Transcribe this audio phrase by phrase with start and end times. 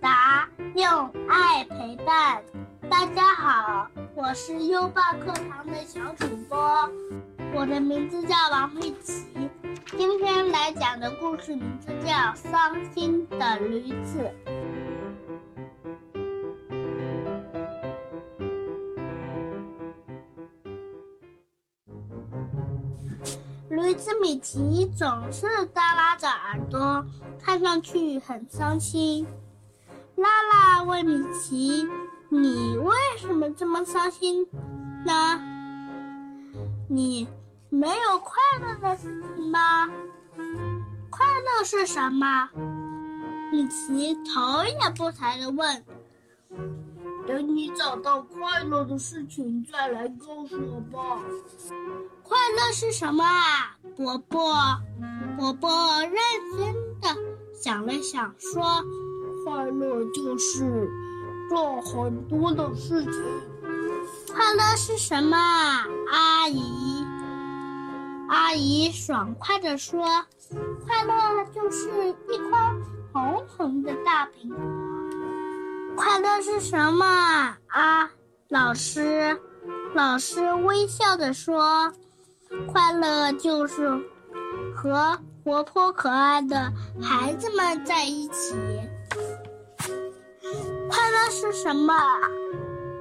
[0.00, 2.42] 答用爱陪伴。
[2.88, 6.58] 大家好，我是优爸课堂的小主播，
[7.54, 9.26] 我的名字叫王佩奇。
[9.96, 14.18] 今天来讲的故事名字叫《伤心的驴子》。
[23.68, 27.04] 驴子米奇总是耷拉着耳朵，
[27.42, 29.26] 看上去很伤心。
[30.22, 31.84] 拉拉问米奇
[32.30, 34.46] ：“你为什么这么伤心
[35.04, 35.40] 呢？
[36.88, 37.26] 你
[37.68, 39.88] 没有快乐的事情吗？
[41.10, 42.48] 快乐是什么？”
[43.50, 45.84] 米奇头也不抬地问。
[47.26, 51.20] 等你找到快乐的事情再来告诉我吧。
[52.22, 54.54] 快乐是什么啊，伯伯？
[55.36, 56.14] 伯伯认
[56.56, 57.08] 真的
[57.54, 58.84] 想了想，说
[59.44, 60.88] ：“快乐就是
[61.48, 63.12] 做很多的事情。”
[64.32, 65.36] 快乐是什么，
[66.10, 67.04] 阿姨？
[68.28, 70.04] 阿姨爽快地说
[70.86, 72.80] ：“快乐就是一筐
[73.12, 74.58] 红红的大苹果。”
[75.96, 77.04] 快乐是什么
[77.68, 78.10] 啊？
[78.48, 79.38] 老师，
[79.94, 81.92] 老师微笑着说
[82.66, 83.90] ：“快乐就是
[84.74, 88.54] 和活泼可爱的孩子们在一起。”
[90.88, 91.94] 快乐是什么？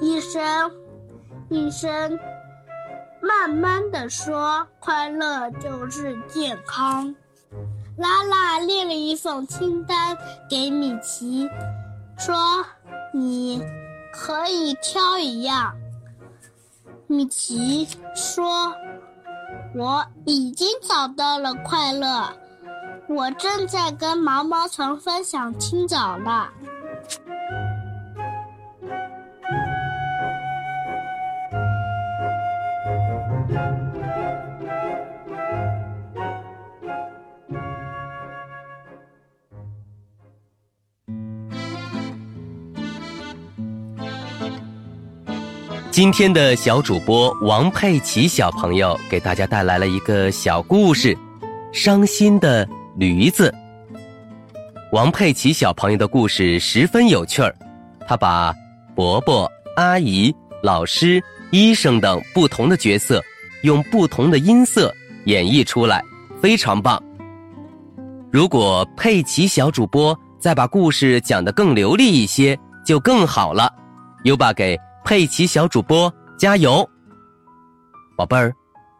[0.00, 0.70] 医生，
[1.48, 2.18] 医生
[3.20, 7.14] 慢慢的说：“快乐就是健康。”
[7.98, 10.16] 拉拉列了一份清单
[10.48, 11.48] 给米奇，
[12.18, 12.34] 说。
[13.12, 13.60] 你
[14.12, 15.74] 可以挑一样，
[17.08, 18.72] 米奇说
[19.74, 22.32] ：“我已经找到了快乐，
[23.08, 26.48] 我正在跟毛毛虫分享清早呢。”
[45.90, 51.14] 今天的小主播王佩奇小朋友给大家带来了一个小故事，
[51.72, 53.54] 《伤心的驴子》。
[54.92, 57.54] 王佩奇小朋友的故事十分有趣儿，
[58.06, 58.54] 他把
[58.94, 63.22] 伯伯、阿姨、老师、医生等不同的角色，
[63.62, 64.94] 用不同的音色
[65.26, 66.04] 演绎出来，
[66.40, 67.02] 非常棒。
[68.32, 73.72] 如果佩奇小主播再把故事讲得更流利一些，就更好了。
[74.24, 74.78] 优爸给。
[75.02, 76.88] 佩奇小主播加油，
[78.18, 78.52] 宝贝儿！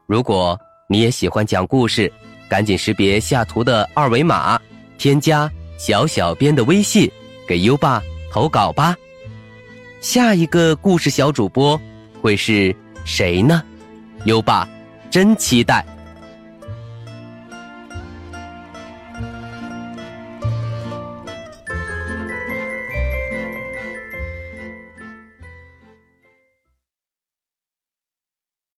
[0.09, 0.59] 如果
[0.89, 2.11] 你也喜欢讲故事，
[2.51, 4.61] 赶紧识别下图的二维码，
[4.99, 7.09] 添加小小编的微信，
[7.47, 8.03] 给优爸
[8.33, 8.97] 投稿吧。
[10.01, 11.81] 下一个故事小主播
[12.21, 12.75] 会是
[13.05, 13.63] 谁呢？
[14.25, 14.69] 优爸
[15.11, 15.87] 真期待。